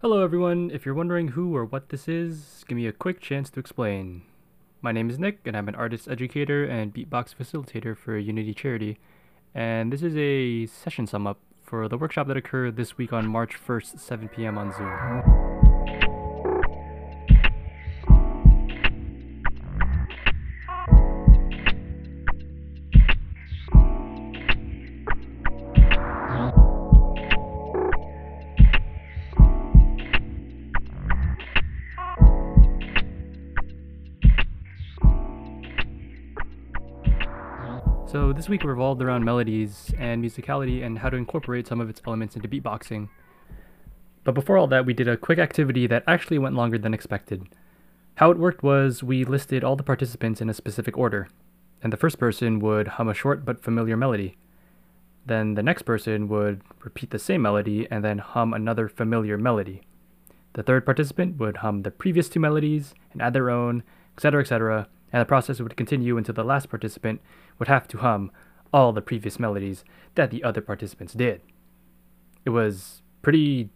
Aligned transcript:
Hello, 0.00 0.22
everyone. 0.22 0.70
If 0.72 0.86
you're 0.86 0.94
wondering 0.94 1.28
who 1.30 1.56
or 1.56 1.64
what 1.64 1.88
this 1.88 2.06
is, 2.06 2.64
give 2.68 2.76
me 2.76 2.86
a 2.86 2.92
quick 2.92 3.20
chance 3.20 3.50
to 3.50 3.58
explain. 3.58 4.22
My 4.80 4.92
name 4.92 5.10
is 5.10 5.18
Nick, 5.18 5.40
and 5.44 5.56
I'm 5.56 5.66
an 5.66 5.74
artist 5.74 6.06
educator 6.06 6.64
and 6.64 6.94
beatbox 6.94 7.34
facilitator 7.34 7.96
for 7.96 8.16
Unity 8.16 8.54
Charity. 8.54 8.96
And 9.56 9.92
this 9.92 10.04
is 10.04 10.16
a 10.16 10.66
session 10.66 11.08
sum 11.08 11.26
up 11.26 11.40
for 11.64 11.88
the 11.88 11.98
workshop 11.98 12.28
that 12.28 12.36
occurred 12.36 12.76
this 12.76 12.96
week 12.96 13.12
on 13.12 13.26
March 13.26 13.56
1st, 13.60 13.98
7 13.98 14.28
p.m. 14.28 14.56
on 14.56 14.72
Zoom. 14.72 15.47
So 38.18 38.32
this 38.32 38.48
week 38.48 38.64
revolved 38.64 39.00
around 39.00 39.24
melodies 39.24 39.94
and 39.96 40.24
musicality 40.24 40.84
and 40.84 40.98
how 40.98 41.08
to 41.08 41.16
incorporate 41.16 41.68
some 41.68 41.80
of 41.80 41.88
its 41.88 42.02
elements 42.04 42.34
into 42.34 42.48
beatboxing. 42.48 43.10
But 44.24 44.34
before 44.34 44.58
all 44.58 44.66
that, 44.66 44.84
we 44.84 44.92
did 44.92 45.06
a 45.06 45.16
quick 45.16 45.38
activity 45.38 45.86
that 45.86 46.02
actually 46.04 46.40
went 46.40 46.56
longer 46.56 46.78
than 46.78 46.92
expected. 46.92 47.46
How 48.16 48.32
it 48.32 48.36
worked 48.36 48.64
was 48.64 49.04
we 49.04 49.24
listed 49.24 49.62
all 49.62 49.76
the 49.76 49.84
participants 49.84 50.40
in 50.40 50.50
a 50.50 50.52
specific 50.52 50.98
order, 50.98 51.28
and 51.80 51.92
the 51.92 51.96
first 51.96 52.18
person 52.18 52.58
would 52.58 52.88
hum 52.88 53.08
a 53.08 53.14
short 53.14 53.44
but 53.44 53.62
familiar 53.62 53.96
melody. 53.96 54.36
Then 55.24 55.54
the 55.54 55.62
next 55.62 55.82
person 55.82 56.26
would 56.26 56.62
repeat 56.80 57.10
the 57.10 57.20
same 57.20 57.42
melody 57.42 57.86
and 57.88 58.04
then 58.04 58.18
hum 58.18 58.52
another 58.52 58.88
familiar 58.88 59.38
melody. 59.38 59.82
The 60.54 60.64
third 60.64 60.84
participant 60.84 61.38
would 61.38 61.58
hum 61.58 61.82
the 61.82 61.92
previous 61.92 62.28
two 62.28 62.40
melodies 62.40 62.94
and 63.12 63.22
add 63.22 63.32
their 63.32 63.48
own, 63.48 63.84
etc., 64.16 64.40
etc., 64.40 64.88
and 65.12 65.20
the 65.20 65.26
process 65.26 65.60
would 65.60 65.76
continue 65.76 66.16
until 66.16 66.34
the 66.34 66.44
last 66.44 66.68
participant 66.68 67.20
would 67.58 67.68
have 67.68 67.88
to 67.88 67.98
hum 67.98 68.30
all 68.72 68.92
the 68.92 69.00
previous 69.00 69.38
melodies 69.38 69.84
that 70.14 70.30
the 70.30 70.44
other 70.44 70.60
participants 70.60 71.14
did. 71.14 71.40
It 72.44 72.50
was 72.50 73.02
pretty 73.22 73.70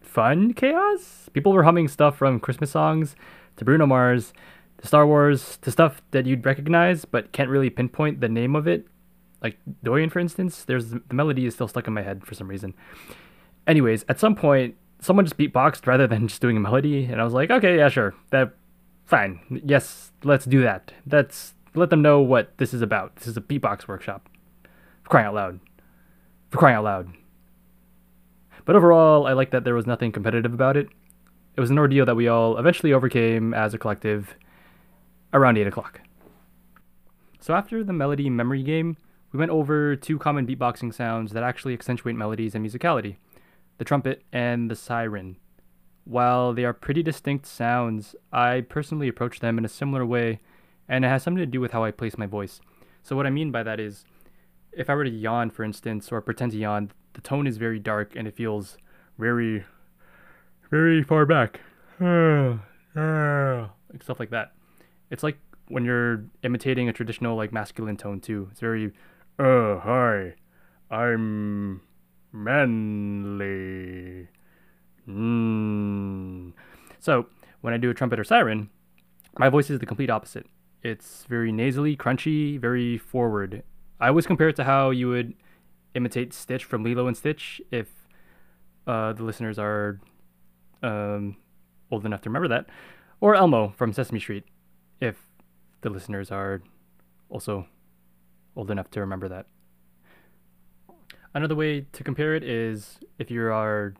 fun 0.00 0.52
chaos. 0.54 1.28
People 1.32 1.52
were 1.52 1.64
humming 1.64 1.88
stuff 1.88 2.16
from 2.16 2.40
Christmas 2.40 2.70
songs 2.70 3.16
to 3.56 3.64
Bruno 3.64 3.86
Mars 3.86 4.32
to 4.78 4.86
Star 4.86 5.06
Wars 5.06 5.58
to 5.62 5.70
stuff 5.70 6.02
that 6.12 6.26
you'd 6.26 6.44
recognize 6.44 7.04
but 7.04 7.32
can't 7.32 7.50
really 7.50 7.70
pinpoint 7.70 8.20
the 8.20 8.28
name 8.28 8.54
of 8.54 8.66
it. 8.66 8.86
Like 9.42 9.58
Doyen, 9.84 10.10
for 10.10 10.18
instance, 10.18 10.64
there's 10.64 10.90
the 10.90 11.02
melody 11.12 11.46
is 11.46 11.54
still 11.54 11.68
stuck 11.68 11.86
in 11.86 11.94
my 11.94 12.02
head 12.02 12.26
for 12.26 12.34
some 12.34 12.48
reason. 12.48 12.74
Anyways, 13.66 14.04
at 14.08 14.18
some 14.18 14.34
point, 14.34 14.74
someone 15.00 15.24
just 15.24 15.38
beatboxed 15.38 15.86
rather 15.86 16.06
than 16.06 16.26
just 16.26 16.40
doing 16.40 16.56
a 16.56 16.60
melody, 16.60 17.04
and 17.04 17.20
I 17.20 17.24
was 17.24 17.34
like, 17.34 17.50
okay, 17.50 17.76
yeah, 17.76 17.88
sure, 17.88 18.14
that 18.30 18.54
fine. 19.08 19.62
Yes, 19.64 20.12
let's 20.22 20.44
do 20.44 20.62
that. 20.62 20.92
Let's 21.10 21.54
let 21.74 21.90
them 21.90 22.02
know 22.02 22.20
what 22.20 22.56
this 22.58 22.74
is 22.74 22.82
about. 22.82 23.16
This 23.16 23.26
is 23.26 23.36
a 23.36 23.40
beatbox 23.40 23.88
workshop. 23.88 24.28
For 25.02 25.08
crying 25.08 25.26
out 25.26 25.34
loud. 25.34 25.60
For 26.50 26.58
crying 26.58 26.76
out 26.76 26.84
loud. 26.84 27.12
But 28.66 28.76
overall, 28.76 29.26
I 29.26 29.32
like 29.32 29.50
that 29.50 29.64
there 29.64 29.74
was 29.74 29.86
nothing 29.86 30.12
competitive 30.12 30.52
about 30.52 30.76
it. 30.76 30.88
It 31.56 31.60
was 31.60 31.70
an 31.70 31.78
ordeal 31.78 32.04
that 32.04 32.16
we 32.16 32.28
all 32.28 32.58
eventually 32.58 32.92
overcame 32.92 33.54
as 33.54 33.72
a 33.72 33.78
collective 33.78 34.36
around 35.32 35.56
8 35.56 35.66
o'clock. 35.66 36.02
So 37.40 37.54
after 37.54 37.82
the 37.82 37.94
melody 37.94 38.28
memory 38.28 38.62
game, 38.62 38.98
we 39.32 39.38
went 39.38 39.50
over 39.50 39.96
two 39.96 40.18
common 40.18 40.46
beatboxing 40.46 40.92
sounds 40.92 41.32
that 41.32 41.42
actually 41.42 41.72
accentuate 41.72 42.14
melodies 42.14 42.54
and 42.54 42.64
musicality 42.64 43.16
the 43.78 43.84
trumpet 43.84 44.24
and 44.32 44.68
the 44.68 44.76
siren. 44.76 45.36
While 46.08 46.54
they 46.54 46.64
are 46.64 46.72
pretty 46.72 47.02
distinct 47.02 47.44
sounds, 47.44 48.16
I 48.32 48.62
personally 48.62 49.08
approach 49.08 49.40
them 49.40 49.58
in 49.58 49.66
a 49.66 49.68
similar 49.68 50.06
way, 50.06 50.40
and 50.88 51.04
it 51.04 51.08
has 51.08 51.22
something 51.22 51.42
to 51.42 51.44
do 51.44 51.60
with 51.60 51.72
how 51.72 51.84
I 51.84 51.90
place 51.90 52.16
my 52.16 52.24
voice. 52.24 52.62
So, 53.02 53.14
what 53.14 53.26
I 53.26 53.30
mean 53.30 53.52
by 53.52 53.62
that 53.62 53.78
is, 53.78 54.06
if 54.72 54.88
I 54.88 54.94
were 54.94 55.04
to 55.04 55.10
yawn, 55.10 55.50
for 55.50 55.64
instance, 55.64 56.10
or 56.10 56.22
pretend 56.22 56.52
to 56.52 56.58
yawn, 56.58 56.92
the 57.12 57.20
tone 57.20 57.46
is 57.46 57.58
very 57.58 57.78
dark 57.78 58.16
and 58.16 58.26
it 58.26 58.34
feels 58.34 58.78
very, 59.18 59.66
very 60.70 61.02
far 61.02 61.26
back. 61.26 61.60
like 62.00 62.58
stuff 64.02 64.18
like 64.18 64.30
that. 64.30 64.54
It's 65.10 65.22
like 65.22 65.38
when 65.66 65.84
you're 65.84 66.24
imitating 66.42 66.88
a 66.88 66.94
traditional, 66.94 67.36
like, 67.36 67.52
masculine 67.52 67.98
tone, 67.98 68.20
too. 68.20 68.48
It's 68.50 68.60
very, 68.60 68.94
uh, 69.38 69.80
hi, 69.80 70.36
I'm 70.90 71.82
manly. 72.32 74.28
Mm. 75.08 76.52
So 76.98 77.26
when 77.60 77.72
I 77.72 77.76
do 77.76 77.90
a 77.90 77.94
trumpet 77.94 78.20
or 78.20 78.24
siren, 78.24 78.70
my 79.38 79.48
voice 79.48 79.70
is 79.70 79.78
the 79.78 79.86
complete 79.86 80.10
opposite. 80.10 80.46
It's 80.82 81.24
very 81.24 81.50
nasally, 81.50 81.96
crunchy, 81.96 82.60
very 82.60 82.98
forward. 82.98 83.62
I 84.00 84.08
always 84.08 84.26
compare 84.26 84.48
it 84.48 84.56
to 84.56 84.64
how 84.64 84.90
you 84.90 85.08
would 85.08 85.34
imitate 85.94 86.32
Stitch 86.32 86.64
from 86.64 86.84
Lilo 86.84 87.06
and 87.06 87.16
Stitch 87.16 87.60
if 87.70 87.88
uh, 88.86 89.12
the 89.12 89.24
listeners 89.24 89.58
are 89.58 90.00
um, 90.82 91.36
old 91.90 92.06
enough 92.06 92.20
to 92.22 92.30
remember 92.30 92.48
that, 92.48 92.66
or 93.20 93.34
Elmo 93.34 93.74
from 93.76 93.92
Sesame 93.92 94.20
Street 94.20 94.44
if 95.00 95.16
the 95.80 95.90
listeners 95.90 96.30
are 96.30 96.62
also 97.28 97.66
old 98.56 98.70
enough 98.70 98.90
to 98.90 99.00
remember 99.00 99.28
that. 99.28 99.46
Another 101.34 101.54
way 101.54 101.82
to 101.92 102.04
compare 102.04 102.34
it 102.34 102.42
is 102.42 102.98
if 103.18 103.30
you 103.30 103.42
are 103.42 103.94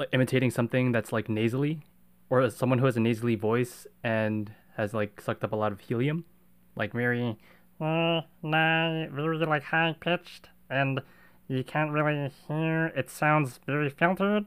like 0.00 0.08
imitating 0.12 0.50
something 0.50 0.92
that's 0.92 1.12
like 1.12 1.28
nasally, 1.28 1.82
or 2.30 2.48
someone 2.50 2.78
who 2.78 2.86
has 2.86 2.96
a 2.96 3.00
nasally 3.00 3.34
voice 3.34 3.86
and 4.02 4.50
has 4.76 4.94
like 4.94 5.20
sucked 5.20 5.44
up 5.44 5.52
a 5.52 5.56
lot 5.56 5.72
of 5.72 5.80
helium, 5.80 6.24
like 6.74 6.92
very, 6.92 7.36
uh, 7.80 8.22
nah, 8.42 9.06
very 9.10 9.38
like 9.46 9.62
high 9.62 9.94
pitched, 10.00 10.48
and 10.70 11.02
you 11.48 11.62
can't 11.62 11.92
really 11.92 12.32
hear. 12.48 12.86
It 12.96 13.10
sounds 13.10 13.60
very 13.66 13.90
filtered, 13.90 14.46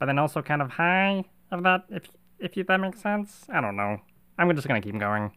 but 0.00 0.06
then 0.06 0.18
also 0.18 0.42
kind 0.42 0.60
of 0.60 0.72
high. 0.72 1.24
Of 1.50 1.62
that, 1.62 1.84
if 1.88 2.10
if 2.40 2.66
that 2.66 2.80
makes 2.80 3.00
sense, 3.00 3.46
I 3.48 3.60
don't 3.60 3.76
know. 3.76 4.00
I'm 4.36 4.54
just 4.54 4.66
gonna 4.66 4.80
keep 4.80 4.98
going. 4.98 5.30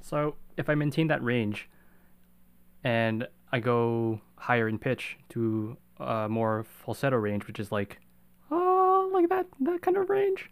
So 0.00 0.36
if 0.56 0.70
I 0.70 0.74
maintain 0.74 1.08
that 1.08 1.22
range, 1.22 1.68
and 2.82 3.28
I 3.52 3.60
go 3.60 4.22
higher 4.36 4.66
in 4.66 4.78
pitch 4.78 5.18
to 5.30 5.76
uh, 6.00 6.28
more 6.28 6.64
falsetto 6.64 7.16
range, 7.16 7.46
which 7.46 7.60
is 7.60 7.70
like, 7.70 7.98
oh, 8.50 9.10
like 9.12 9.28
that 9.28 9.46
that 9.60 9.82
kind 9.82 9.96
of 9.96 10.08
range. 10.10 10.50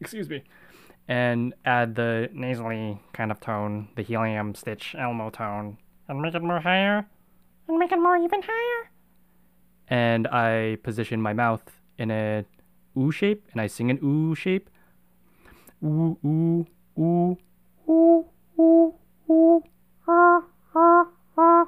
Excuse 0.00 0.28
me. 0.28 0.42
And 1.08 1.54
add 1.64 1.94
the 1.94 2.28
nasally 2.32 3.00
kind 3.14 3.30
of 3.30 3.40
tone, 3.40 3.88
the 3.96 4.02
helium 4.02 4.54
stitch 4.54 4.94
Elmo 4.98 5.30
tone, 5.30 5.78
and 6.06 6.20
make 6.20 6.34
it 6.34 6.42
more 6.42 6.60
higher, 6.60 7.06
and 7.66 7.78
make 7.78 7.92
it 7.92 7.98
more 7.98 8.16
even 8.16 8.42
higher. 8.42 8.90
And 9.88 10.26
I 10.28 10.76
position 10.82 11.22
my 11.22 11.32
mouth 11.32 11.62
in 11.96 12.10
a 12.10 12.44
ooh 12.96 13.10
shape, 13.10 13.46
and 13.52 13.60
I 13.60 13.66
sing 13.66 13.90
an 13.90 13.98
ooh 14.02 14.34
shape. 14.34 14.68
Ooh 15.82 16.18
ooh 16.24 16.66
ooh 16.98 17.38
ooh 17.88 18.26
ooh 18.58 18.94
ooh 19.30 19.62
ah 20.06 20.42
ah 20.74 21.06
ah 21.06 21.06
ah 21.38 21.64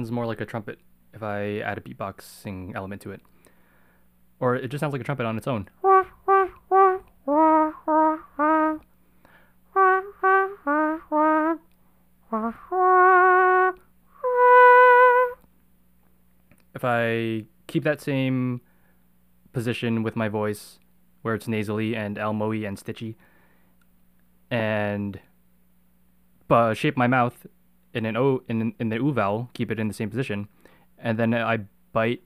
sounds 0.00 0.10
more 0.10 0.24
like 0.24 0.40
a 0.40 0.46
trumpet 0.46 0.78
if 1.12 1.22
I 1.22 1.58
add 1.58 1.76
a 1.76 1.82
beatboxing 1.82 2.74
element 2.74 3.02
to 3.02 3.10
it. 3.10 3.20
Or 4.38 4.56
it 4.56 4.68
just 4.68 4.80
sounds 4.80 4.92
like 4.92 5.02
a 5.02 5.04
trumpet 5.04 5.26
on 5.26 5.36
its 5.36 5.46
own. 5.46 5.68
If 16.74 16.82
I 16.82 17.44
keep 17.66 17.84
that 17.84 18.00
same 18.00 18.62
position 19.52 20.02
with 20.02 20.16
my 20.16 20.30
voice, 20.30 20.78
where 21.20 21.34
it's 21.34 21.46
nasally 21.46 21.94
and 21.94 22.16
Elmo-y 22.16 22.64
and 22.64 22.78
stitchy, 22.78 23.16
and 24.50 25.20
uh, 26.48 26.72
shape 26.72 26.96
my 26.96 27.06
mouth 27.06 27.46
in 27.94 28.06
an 28.06 28.16
O 28.16 28.42
in 28.48 28.74
in 28.78 28.88
the 28.88 28.96
U 28.96 29.12
vowel, 29.12 29.50
keep 29.54 29.70
it 29.70 29.78
in 29.80 29.88
the 29.88 29.94
same 29.94 30.10
position, 30.10 30.48
and 30.98 31.18
then 31.18 31.34
I 31.34 31.58
bite 31.92 32.22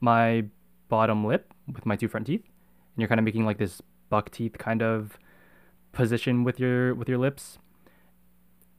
my 0.00 0.44
bottom 0.88 1.24
lip 1.24 1.52
with 1.72 1.86
my 1.86 1.96
two 1.96 2.08
front 2.08 2.26
teeth, 2.26 2.42
and 2.42 2.98
you're 2.98 3.08
kind 3.08 3.18
of 3.18 3.24
making 3.24 3.44
like 3.44 3.58
this 3.58 3.82
buck 4.08 4.30
teeth 4.30 4.58
kind 4.58 4.82
of 4.82 5.18
position 5.92 6.44
with 6.44 6.58
your 6.60 6.94
with 6.94 7.08
your 7.08 7.18
lips, 7.18 7.58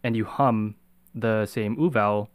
and 0.04 0.16
you 0.16 0.26
hum 0.26 0.76
the 1.14 1.46
same 1.46 1.76
U 1.80 1.90
vowel. 1.90 2.30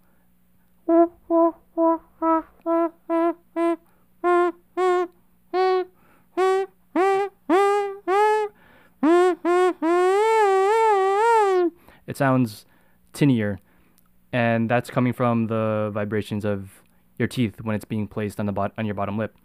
It 12.07 12.17
sounds 12.17 12.67
tinier 13.13 13.61
and 14.33 14.71
that's 14.71 14.91
coming 14.91 15.13
from 15.13 15.47
the 15.47 15.91
vibrations 15.93 16.45
of 16.45 16.83
your 17.19 17.29
teeth 17.29 17.61
when 17.63 17.77
it's 17.77 17.85
being 17.85 18.07
placed 18.07 18.41
on 18.41 18.47
the 18.47 18.53
bot- 18.53 18.73
on 18.79 18.87
your 18.87 18.95
bottom 18.95 19.19
lip. 19.19 19.37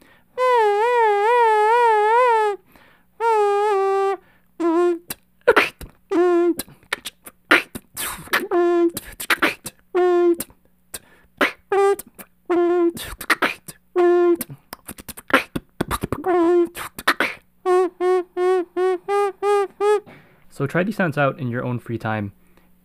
So 20.49 20.65
try 20.65 20.83
these 20.83 20.95
sounds 20.95 21.17
out 21.17 21.37
in 21.37 21.49
your 21.49 21.65
own 21.65 21.79
free 21.79 21.97
time. 21.97 22.31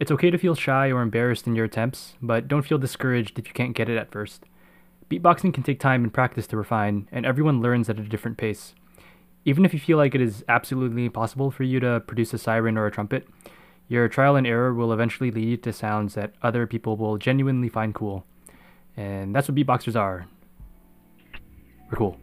It's 0.01 0.11
okay 0.11 0.31
to 0.31 0.39
feel 0.39 0.55
shy 0.55 0.91
or 0.91 1.03
embarrassed 1.03 1.47
in 1.47 1.55
your 1.55 1.67
attempts, 1.67 2.15
but 2.23 2.49
don't 2.49 2.63
feel 2.67 2.79
discouraged 2.79 3.39
if 3.39 3.47
you 3.47 3.53
can't 3.53 3.77
get 3.77 3.91
it 3.91 3.99
at 3.99 4.11
first. 4.11 4.45
Beatboxing 5.11 5.53
can 5.53 5.63
take 5.63 5.79
time 5.79 6.03
and 6.03 6.13
practice 6.13 6.47
to 6.47 6.57
refine, 6.57 7.07
and 7.13 7.27
everyone 7.27 7.61
learns 7.61 7.91
at 7.91 7.99
a 7.99 8.03
different 8.03 8.39
pace. 8.39 8.75
Even 9.45 9.67
if 9.67 9.75
you 9.75 9.79
feel 9.79 9.99
like 9.99 10.15
it 10.15 10.23
is 10.23 10.43
absolutely 10.49 11.05
impossible 11.05 11.51
for 11.51 11.65
you 11.65 11.81
to 11.81 12.01
produce 12.01 12.33
a 12.33 12.39
siren 12.39 12.79
or 12.79 12.87
a 12.87 12.91
trumpet, 12.91 13.29
your 13.89 14.09
trial 14.09 14.37
and 14.37 14.47
error 14.47 14.73
will 14.73 14.93
eventually 14.95 15.31
lead 15.31 15.63
to 15.65 15.73
sounds 15.73 16.15
that 16.15 16.33
other 16.43 16.67
people 16.67 16.97
will 16.97 17.19
genuinely 17.19 17.69
find 17.69 17.95
cool. 17.95 18.25
And 18.97 19.37
that's 19.37 19.49
what 19.49 19.55
beatboxers 19.55 20.01
are. 20.01 20.29
We're 21.91 21.99
cool. 21.99 22.17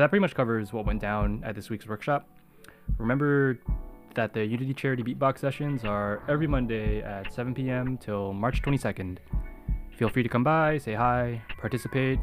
So 0.00 0.04
that 0.04 0.08
pretty 0.08 0.22
much 0.22 0.34
covers 0.34 0.72
what 0.72 0.86
went 0.86 1.02
down 1.02 1.42
at 1.44 1.54
this 1.54 1.68
week's 1.68 1.86
workshop. 1.86 2.26
Remember 2.96 3.58
that 4.14 4.32
the 4.32 4.42
Unity 4.42 4.72
Charity 4.72 5.02
Beatbox 5.02 5.40
sessions 5.40 5.84
are 5.84 6.22
every 6.26 6.46
Monday 6.46 7.02
at 7.02 7.30
7 7.30 7.52
p.m. 7.52 7.98
till 7.98 8.32
March 8.32 8.62
22nd. 8.62 9.18
Feel 9.98 10.08
free 10.08 10.22
to 10.22 10.28
come 10.30 10.42
by, 10.42 10.78
say 10.78 10.94
hi, 10.94 11.42
participate, 11.60 12.18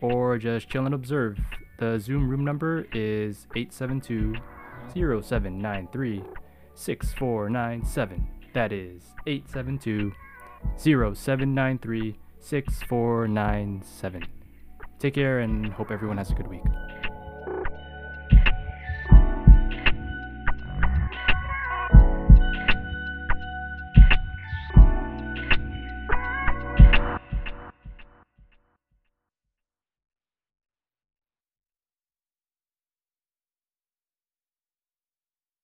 or 0.00 0.38
just 0.38 0.70
chill 0.70 0.86
and 0.86 0.94
observe. 0.94 1.38
The 1.78 1.98
Zoom 1.98 2.26
room 2.26 2.42
number 2.42 2.86
is 2.94 3.46
872 3.54 4.36
0793 4.94 6.24
6497. 6.74 8.30
That 8.54 8.72
is 8.72 9.02
872 9.26 10.10
0793 10.78 12.18
6497. 12.38 14.26
Take 14.98 15.12
care 15.12 15.40
and 15.40 15.70
hope 15.74 15.90
everyone 15.90 16.16
has 16.16 16.30
a 16.30 16.34
good 16.34 16.48
week. 16.48 16.62